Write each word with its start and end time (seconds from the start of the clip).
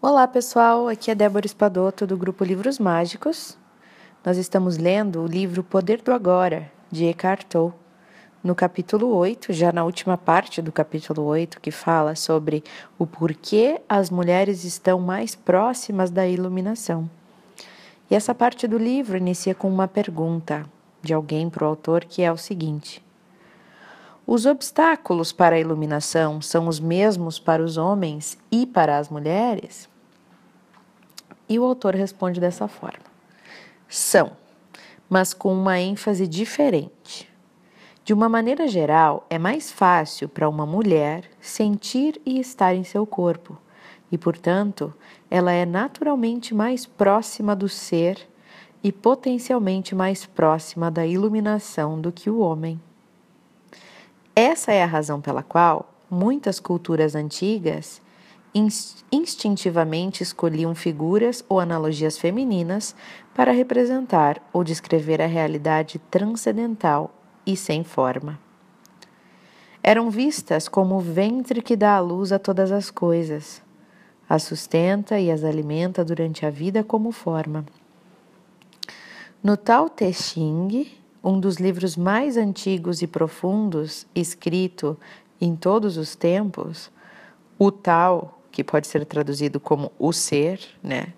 Olá 0.00 0.28
pessoal, 0.28 0.86
aqui 0.86 1.10
é 1.10 1.14
Débora 1.14 1.44
Espadoto 1.44 2.06
do 2.06 2.16
grupo 2.16 2.44
Livros 2.44 2.78
Mágicos. 2.78 3.58
Nós 4.24 4.36
estamos 4.36 4.78
lendo 4.78 5.20
o 5.20 5.26
livro 5.26 5.64
Poder 5.64 6.00
do 6.02 6.12
Agora, 6.12 6.70
de 6.88 7.06
Eckhart 7.06 7.42
Tolle, 7.48 7.72
no 8.40 8.54
capítulo 8.54 9.08
8, 9.08 9.52
já 9.52 9.72
na 9.72 9.82
última 9.82 10.16
parte 10.16 10.62
do 10.62 10.70
capítulo 10.70 11.24
8, 11.24 11.60
que 11.60 11.72
fala 11.72 12.14
sobre 12.14 12.62
o 12.96 13.08
porquê 13.08 13.80
as 13.88 14.08
mulheres 14.08 14.62
estão 14.62 15.00
mais 15.00 15.34
próximas 15.34 16.12
da 16.12 16.28
iluminação. 16.28 17.10
E 18.08 18.14
essa 18.14 18.32
parte 18.32 18.68
do 18.68 18.78
livro 18.78 19.16
inicia 19.16 19.52
com 19.52 19.68
uma 19.68 19.88
pergunta 19.88 20.64
de 21.02 21.12
alguém 21.12 21.50
para 21.50 21.64
o 21.64 21.68
autor 21.68 22.04
que 22.04 22.22
é 22.22 22.30
o 22.30 22.36
seguinte: 22.36 23.04
Os 24.30 24.44
obstáculos 24.44 25.32
para 25.32 25.56
a 25.56 25.58
iluminação 25.58 26.42
são 26.42 26.68
os 26.68 26.78
mesmos 26.78 27.38
para 27.38 27.64
os 27.64 27.78
homens 27.78 28.36
e 28.52 28.66
para 28.66 28.98
as 28.98 29.08
mulheres? 29.08 29.88
E 31.48 31.58
o 31.58 31.64
autor 31.64 31.94
responde 31.94 32.38
dessa 32.38 32.68
forma: 32.68 33.06
são, 33.88 34.32
mas 35.08 35.32
com 35.32 35.50
uma 35.54 35.80
ênfase 35.80 36.26
diferente. 36.26 37.26
De 38.04 38.12
uma 38.12 38.28
maneira 38.28 38.68
geral, 38.68 39.26
é 39.30 39.38
mais 39.38 39.72
fácil 39.72 40.28
para 40.28 40.46
uma 40.46 40.66
mulher 40.66 41.24
sentir 41.40 42.20
e 42.26 42.38
estar 42.38 42.74
em 42.74 42.84
seu 42.84 43.06
corpo, 43.06 43.56
e, 44.12 44.18
portanto, 44.18 44.92
ela 45.30 45.52
é 45.52 45.64
naturalmente 45.64 46.54
mais 46.54 46.84
próxima 46.84 47.56
do 47.56 47.66
ser 47.66 48.28
e 48.84 48.92
potencialmente 48.92 49.94
mais 49.94 50.26
próxima 50.26 50.90
da 50.90 51.06
iluminação 51.06 51.98
do 51.98 52.12
que 52.12 52.28
o 52.28 52.40
homem. 52.40 52.78
Essa 54.40 54.70
é 54.70 54.84
a 54.84 54.86
razão 54.86 55.20
pela 55.20 55.42
qual 55.42 55.92
muitas 56.08 56.60
culturas 56.60 57.16
antigas 57.16 58.00
instintivamente 59.10 60.22
escolhiam 60.22 60.76
figuras 60.76 61.44
ou 61.48 61.58
analogias 61.58 62.16
femininas 62.16 62.94
para 63.34 63.50
representar 63.50 64.40
ou 64.52 64.62
descrever 64.62 65.20
a 65.20 65.26
realidade 65.26 65.98
transcendental 66.08 67.12
e 67.44 67.56
sem 67.56 67.82
forma. 67.82 68.38
Eram 69.82 70.08
vistas 70.08 70.68
como 70.68 70.98
o 70.98 71.00
ventre 71.00 71.60
que 71.60 71.74
dá 71.74 71.96
a 71.96 72.00
luz 72.00 72.30
a 72.30 72.38
todas 72.38 72.70
as 72.70 72.92
coisas, 72.92 73.60
as 74.28 74.44
sustenta 74.44 75.18
e 75.18 75.32
as 75.32 75.42
alimenta 75.42 76.04
durante 76.04 76.46
a 76.46 76.50
vida 76.50 76.84
como 76.84 77.10
forma. 77.10 77.66
No 79.42 79.56
Tao 79.56 79.88
Te 79.88 80.12
Ching, 80.12 80.86
um 81.28 81.38
dos 81.38 81.56
livros 81.56 81.94
mais 81.94 82.38
antigos 82.38 83.02
e 83.02 83.06
profundos 83.06 84.06
escrito 84.14 84.98
em 85.38 85.54
todos 85.54 85.98
os 85.98 86.16
tempos, 86.16 86.90
o 87.58 87.70
Tao 87.70 88.40
que 88.50 88.64
pode 88.64 88.86
ser 88.86 89.04
traduzido 89.04 89.60
como 89.60 89.92
o 89.98 90.10
ser, 90.10 90.58
né? 90.82 91.12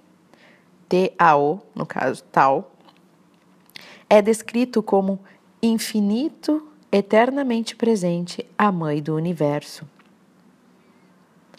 T-A-O, 0.89 1.61
no 1.73 1.87
caso, 1.87 2.25
tal, 2.33 2.73
é 4.09 4.21
descrito 4.21 4.83
como 4.83 5.21
infinito, 5.63 6.67
eternamente 6.91 7.77
presente, 7.77 8.45
a 8.59 8.73
mãe 8.73 9.01
do 9.01 9.15
universo. 9.15 9.89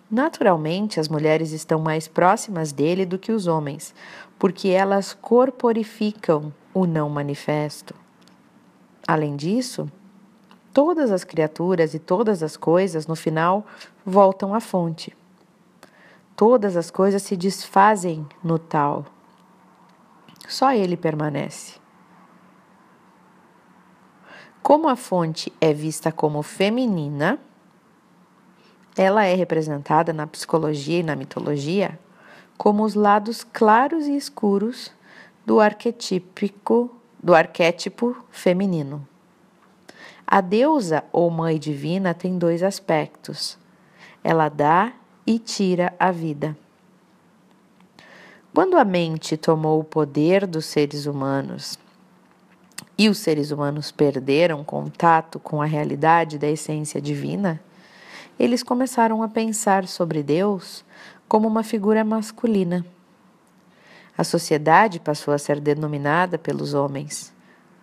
Naturalmente, 0.10 1.00
as 1.00 1.08
mulheres 1.08 1.54
estão 1.54 1.80
mais 1.80 2.06
próximas 2.06 2.74
dele 2.74 3.06
do 3.06 3.18
que 3.18 3.32
os 3.32 3.48
homens, 3.48 3.96
porque 4.38 4.68
elas 4.68 5.14
corporificam 5.14 6.54
o 6.74 6.86
não 6.86 7.10
manifesto. 7.10 8.01
Além 9.08 9.36
disso, 9.36 9.92
todas 10.74 11.12
as 11.12 11.24
criaturas 11.24 11.94
e 11.94 12.00
todas 12.00 12.44
as 12.44 12.56
coisas, 12.56 13.08
no 13.08 13.16
final, 13.16 13.66
voltam 14.06 14.54
à 14.54 14.60
fonte 14.60 15.16
todas 16.42 16.76
as 16.76 16.90
coisas 16.90 17.22
se 17.22 17.38
desfazem 17.38 18.28
no 18.44 18.58
tal. 18.58 19.06
Só 20.48 20.74
ele 20.74 20.98
permanece. 20.98 21.80
Como 24.60 24.90
a 24.90 24.96
fonte 24.96 25.54
é 25.62 25.72
vista 25.72 26.12
como 26.12 26.42
feminina, 26.42 27.38
ela 28.98 29.24
é 29.24 29.36
representada 29.36 30.12
na 30.12 30.26
psicologia 30.26 31.02
e 31.02 31.04
na 31.04 31.16
mitologia 31.16 32.00
como 32.58 32.84
os 32.84 32.96
lados 32.96 33.44
claros 33.44 34.08
e 34.08 34.16
escuros 34.16 34.92
do 35.46 35.60
arquetípico 35.60 36.90
do 37.22 37.36
arquétipo 37.36 38.16
feminino. 38.32 39.08
A 40.26 40.40
deusa 40.42 41.04
ou 41.12 41.30
mãe 41.30 41.60
divina 41.60 42.14
tem 42.14 42.38
dois 42.38 42.64
aspectos. 42.64 43.58
Ela 44.24 44.50
dá 44.50 44.94
e 45.28 45.38
tira 45.38 45.94
a 46.00 46.12
vida. 46.12 46.58
Quando 48.54 48.78
a 48.78 48.84
mente 48.84 49.38
tomou 49.38 49.80
o 49.80 49.84
poder 49.84 50.46
dos 50.46 50.66
seres 50.66 51.06
humanos 51.06 51.78
e 52.98 53.08
os 53.08 53.18
seres 53.18 53.52
humanos 53.52 53.92
perderam 53.92 54.64
contato 54.64 55.40
com 55.40 55.62
a 55.62 55.66
realidade 55.66 56.38
da 56.38 56.48
essência 56.48 57.02
divina, 57.02 57.62
eles 58.40 58.64
começaram 58.64 59.22
a 59.22 59.28
pensar 59.28 59.88
sobre 59.88 60.24
Deus 60.24 60.84
como 61.28 61.48
uma 61.48 61.64
figura 61.64 62.04
masculina. 62.04 62.86
A 64.22 64.24
sociedade 64.24 65.00
passou 65.00 65.34
a 65.34 65.38
ser 65.40 65.60
denominada 65.60 66.38
pelos 66.38 66.76
homens, 66.76 67.34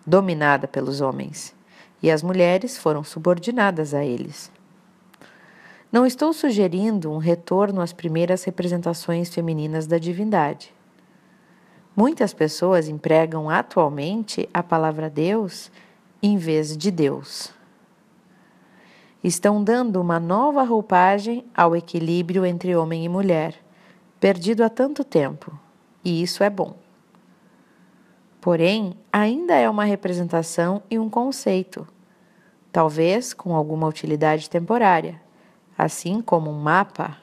dominada 0.07 0.69
pelos 0.69 1.01
homens, 1.01 1.53
e 2.01 2.09
as 2.09 2.23
mulheres 2.23 2.77
foram 2.77 3.03
subordinadas 3.03 3.93
a 3.93 4.05
eles. 4.05 4.49
Não 5.91 6.05
estou 6.05 6.31
sugerindo 6.31 7.11
um 7.11 7.17
retorno 7.17 7.81
às 7.81 7.91
primeiras 7.91 8.45
representações 8.45 9.27
femininas 9.27 9.85
da 9.85 9.97
divindade. 9.97 10.73
Muitas 11.93 12.33
pessoas 12.33 12.87
empregam 12.87 13.49
atualmente 13.49 14.47
a 14.53 14.63
palavra 14.63 15.09
Deus 15.09 15.69
em 16.23 16.37
vez 16.37 16.77
de 16.77 16.89
Deus. 16.89 17.53
Estão 19.21 19.61
dando 19.61 19.99
uma 19.99 20.21
nova 20.21 20.63
roupagem 20.63 21.43
ao 21.53 21.75
equilíbrio 21.75 22.45
entre 22.45 22.77
homem 22.77 23.03
e 23.03 23.09
mulher, 23.09 23.55
perdido 24.21 24.63
há 24.63 24.69
tanto 24.69 25.03
tempo, 25.03 25.59
e 26.03 26.21
isso 26.21 26.43
é 26.43 26.49
bom. 26.49 26.75
Porém, 28.41 28.93
ainda 29.11 29.55
é 29.55 29.69
uma 29.69 29.83
representação 29.83 30.81
e 30.89 30.97
um 30.97 31.09
conceito, 31.09 31.87
talvez 32.71 33.33
com 33.33 33.55
alguma 33.55 33.87
utilidade 33.87 34.49
temporária 34.49 35.21
assim 35.79 36.21
como 36.21 36.51
um 36.51 36.59
mapa 36.59 37.17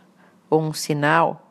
ou 0.48 0.62
um 0.62 0.72
sinal, 0.72 1.42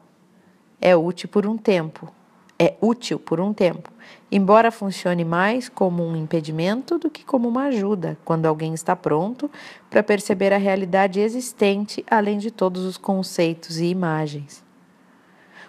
é 0.81 0.95
útil 0.95 1.29
por 1.29 1.45
um 1.45 1.55
tempo. 1.55 2.11
É 2.57 2.73
útil 2.81 3.19
por 3.19 3.39
um 3.41 3.53
tempo, 3.53 3.91
embora 4.31 4.71
funcione 4.71 5.25
mais 5.25 5.67
como 5.67 6.01
um 6.01 6.15
impedimento 6.15 6.97
do 6.97 7.11
que 7.11 7.25
como 7.25 7.49
uma 7.49 7.65
ajuda, 7.65 8.17
quando 8.23 8.45
alguém 8.45 8.73
está 8.73 8.95
pronto 8.95 9.51
para 9.89 10.01
perceber 10.01 10.53
a 10.53 10.57
realidade 10.57 11.19
existente, 11.19 12.03
além 12.09 12.37
de 12.37 12.49
todos 12.49 12.85
os 12.85 12.95
conceitos 12.95 13.77
e 13.77 13.87
imagens. 13.87 14.64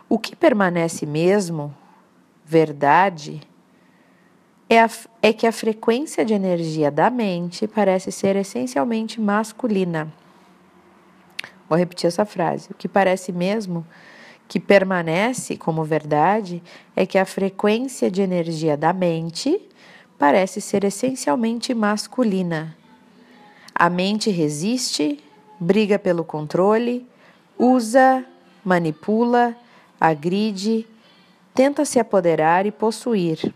O 0.09 0.19
que 0.19 0.37
permanece 0.37 1.05
mesmo, 1.05 1.75
verdade, 2.45 3.41
é, 4.69 4.81
a, 4.81 4.91
é 5.23 5.33
que 5.33 5.47
a 5.47 5.53
frequência 5.53 6.25
de 6.25 6.35
energia 6.35 6.91
da 6.91 7.11
mente 7.11 7.67
parece 7.67 8.13
ser 8.13 8.37
essencialmente 8.37 9.21
masculina 9.21 10.13
Vou 11.69 11.79
repetir 11.79 12.07
essa 12.07 12.25
frase. 12.25 12.71
O 12.71 12.75
que 12.75 12.89
parece 12.89 13.33
mesmo 13.33 13.87
que 14.49 14.61
permanece 14.61 15.57
como 15.57 15.83
verdade 15.85 16.63
é 16.95 17.05
que 17.05 17.19
a 17.19 17.25
frequência 17.25 18.11
de 18.11 18.23
energia 18.23 18.77
da 18.77 18.93
mente 18.93 19.61
parece 20.19 20.61
ser 20.61 20.85
essencialmente 20.85 21.75
masculina. 21.75 22.77
A 23.75 23.91
mente 23.91 24.31
resiste, 24.31 25.23
briga 25.59 25.99
pelo 25.99 26.25
controle, 26.25 27.07
usa, 27.59 28.25
manipula, 28.65 29.57
agride, 30.01 30.87
tenta 31.55 31.85
se 31.85 31.99
apoderar 31.99 32.67
e 32.67 32.71
possuir. 32.71 33.55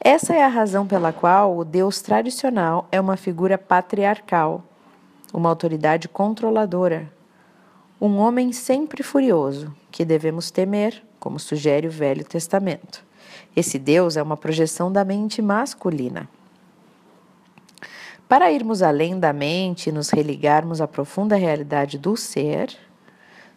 Essa 0.00 0.34
é 0.34 0.42
a 0.42 0.48
razão 0.48 0.86
pela 0.86 1.12
qual 1.12 1.56
o 1.56 1.64
Deus 1.64 2.00
tradicional 2.00 2.88
é 2.90 3.00
uma 3.00 3.16
figura 3.16 3.58
patriarcal 3.58 4.64
uma 5.32 5.48
autoridade 5.48 6.08
controladora, 6.08 7.10
um 8.00 8.16
homem 8.16 8.52
sempre 8.52 9.02
furioso, 9.02 9.74
que 9.90 10.04
devemos 10.04 10.50
temer, 10.50 11.02
como 11.18 11.38
sugere 11.38 11.86
o 11.86 11.90
Velho 11.90 12.24
Testamento. 12.24 13.04
Esse 13.54 13.78
Deus 13.78 14.16
é 14.16 14.22
uma 14.22 14.36
projeção 14.36 14.90
da 14.90 15.04
mente 15.04 15.42
masculina. 15.42 16.28
Para 18.28 18.50
irmos 18.50 18.80
além 18.80 19.18
da 19.18 19.32
mente 19.32 19.88
e 19.88 19.92
nos 19.92 20.10
religarmos 20.10 20.80
à 20.80 20.86
profunda 20.86 21.36
realidade 21.36 21.98
do 21.98 22.16
ser, 22.16 22.76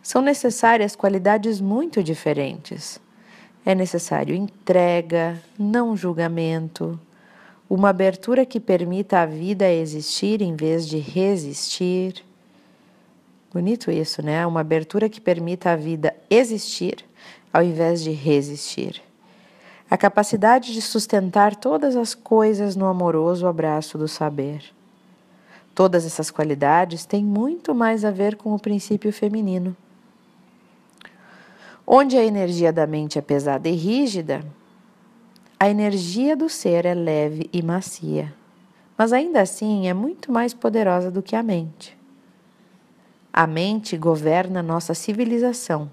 são 0.04 0.22
necessárias 0.22 0.96
qualidades 0.96 1.60
muito 1.60 2.04
diferentes. 2.04 3.00
É 3.66 3.74
necessário 3.74 4.36
entrega, 4.36 5.42
não 5.58 5.98
julgamento, 5.98 7.00
uma 7.68 7.90
abertura 7.90 8.46
que 8.46 8.60
permita 8.60 9.22
a 9.22 9.26
vida 9.26 9.68
existir 9.72 10.42
em 10.42 10.56
vez 10.56 10.88
de 10.88 11.00
resistir, 11.00 12.24
Bonito 13.54 13.92
isso, 13.92 14.24
né? 14.24 14.48
Uma 14.48 14.62
abertura 14.62 15.08
que 15.08 15.22
permita 15.22 15.70
a 15.70 15.76
vida 15.76 16.16
existir 16.28 17.06
ao 17.54 17.62
invés 17.62 18.02
de 18.02 18.10
resistir. 18.10 19.00
A 19.88 19.96
capacidade 19.96 20.74
de 20.74 20.82
sustentar 20.82 21.56
todas 21.56 21.96
as 21.96 22.16
coisas 22.16 22.76
no 22.76 22.88
amoroso 22.88 23.46
abraço 23.46 23.96
do 23.96 24.08
saber. 24.08 24.64
Todas 25.76 26.04
essas 26.04 26.32
qualidades 26.32 27.06
têm 27.06 27.24
muito 27.24 27.76
mais 27.76 28.04
a 28.04 28.10
ver 28.10 28.38
com 28.38 28.56
o 28.56 28.60
princípio 28.60 29.14
feminino. 29.14 29.78
Onde 31.86 32.18
a 32.18 32.24
energia 32.24 32.72
da 32.72 32.88
mente 32.88 33.20
é 33.20 33.22
pesada 33.22 33.68
e 33.68 33.74
rígida, 33.74 34.46
a 35.60 35.70
energia 35.70 36.36
do 36.36 36.50
ser 36.50 36.86
é 36.86 36.94
leve 36.94 37.50
e 37.52 37.62
macia, 37.62 38.34
mas 38.98 39.12
ainda 39.12 39.42
assim 39.42 39.88
é 39.88 39.94
muito 39.94 40.32
mais 40.32 40.54
poderosa 40.54 41.12
do 41.12 41.22
que 41.22 41.36
a 41.36 41.44
mente. 41.44 41.98
A 43.32 43.46
mente 43.46 43.98
governa 43.98 44.64
nossa 44.64 44.94
civilização, 44.94 45.90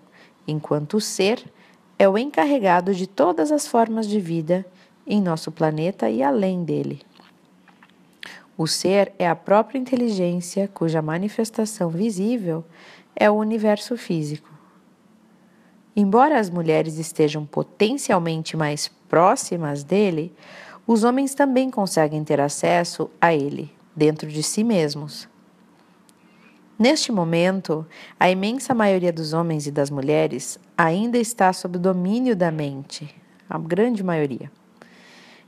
enquanto 0.46 0.94
o 0.94 1.00
ser 1.00 1.44
é 1.98 2.08
o 2.08 2.16
encarregado 2.16 2.94
de 2.94 3.06
todas 3.06 3.50
as 3.50 3.66
formas 3.66 4.06
de 4.06 4.20
vida 4.20 4.64
em 5.06 5.20
nosso 5.20 5.50
planeta 5.50 6.08
e 6.08 6.22
além 6.22 6.64
dele. 6.64 7.02
O 8.56 8.66
ser 8.66 9.12
é 9.18 9.28
a 9.28 9.34
própria 9.34 9.78
inteligência 9.78 10.68
cuja 10.68 11.02
manifestação 11.02 11.88
visível 11.88 12.64
é 13.16 13.30
o 13.30 13.34
universo 13.34 13.96
físico. 13.96 14.59
Embora 15.94 16.38
as 16.38 16.48
mulheres 16.48 16.98
estejam 16.98 17.44
potencialmente 17.44 18.56
mais 18.56 18.88
próximas 19.08 19.82
dele, 19.82 20.32
os 20.86 21.04
homens 21.04 21.34
também 21.34 21.70
conseguem 21.70 22.22
ter 22.24 22.40
acesso 22.40 23.10
a 23.20 23.34
ele, 23.34 23.72
dentro 23.94 24.28
de 24.28 24.42
si 24.42 24.62
mesmos. 24.62 25.28
Neste 26.78 27.12
momento, 27.12 27.86
a 28.18 28.30
imensa 28.30 28.72
maioria 28.72 29.12
dos 29.12 29.32
homens 29.32 29.66
e 29.66 29.70
das 29.70 29.90
mulheres 29.90 30.58
ainda 30.78 31.18
está 31.18 31.52
sob 31.52 31.76
o 31.76 31.80
domínio 31.80 32.34
da 32.34 32.50
mente, 32.50 33.14
a 33.48 33.58
grande 33.58 34.02
maioria. 34.02 34.50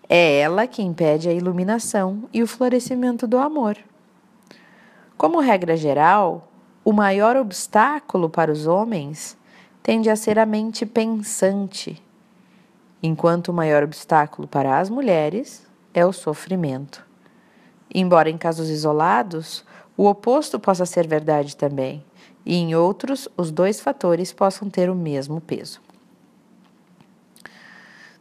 É 0.08 0.40
ela 0.40 0.66
que 0.66 0.82
impede 0.82 1.28
a 1.28 1.32
iluminação 1.32 2.28
e 2.34 2.42
o 2.42 2.46
florescimento 2.46 3.26
do 3.26 3.38
amor. 3.38 3.78
Como 5.16 5.40
regra 5.40 5.74
geral, 5.74 6.52
o 6.84 6.92
maior 6.92 7.36
obstáculo 7.36 8.28
para 8.28 8.52
os 8.52 8.66
homens 8.66 9.38
tende 9.82 10.08
a 10.08 10.16
ser 10.16 10.38
a 10.38 10.46
mente 10.46 10.86
pensante, 10.86 12.02
enquanto 13.02 13.48
o 13.48 13.52
maior 13.52 13.82
obstáculo 13.82 14.46
para 14.46 14.78
as 14.78 14.88
mulheres 14.88 15.66
é 15.92 16.06
o 16.06 16.12
sofrimento. 16.12 17.04
Embora 17.92 18.30
em 18.30 18.38
casos 18.38 18.70
isolados, 18.70 19.64
o 19.96 20.06
oposto 20.06 20.58
possa 20.58 20.86
ser 20.86 21.06
verdade 21.06 21.56
também, 21.56 22.04
e 22.44 22.56
em 22.56 22.74
outros, 22.74 23.28
os 23.36 23.50
dois 23.50 23.80
fatores 23.80 24.32
possam 24.32 24.70
ter 24.70 24.88
o 24.88 24.94
mesmo 24.94 25.40
peso. 25.40 25.80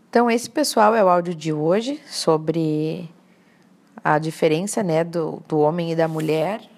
Então, 0.09 0.29
esse 0.29 0.49
pessoal 0.49 0.93
é 0.93 1.03
o 1.03 1.07
áudio 1.07 1.33
de 1.33 1.53
hoje 1.53 2.01
sobre 2.05 3.09
a 4.03 4.19
diferença 4.19 4.83
né, 4.83 5.03
do, 5.03 5.41
do 5.47 5.59
homem 5.59 5.91
e 5.91 5.95
da 5.95 6.07
mulher 6.07 6.69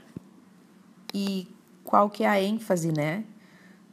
e 1.13 1.47
qual 1.83 2.09
que 2.09 2.23
é 2.23 2.27
a 2.27 2.41
ênfase 2.41 2.91
né, 2.91 3.23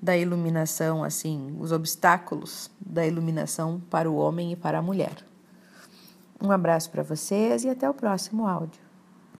da 0.00 0.16
iluminação, 0.16 1.04
assim, 1.04 1.56
os 1.60 1.72
obstáculos 1.72 2.70
da 2.80 3.06
iluminação 3.06 3.80
para 3.90 4.10
o 4.10 4.16
homem 4.16 4.52
e 4.52 4.56
para 4.56 4.78
a 4.78 4.82
mulher. 4.82 5.24
Um 6.42 6.50
abraço 6.50 6.90
para 6.90 7.02
vocês 7.02 7.64
e 7.64 7.68
até 7.68 7.88
o 7.88 7.94
próximo 7.94 8.46
áudio. 8.46 8.89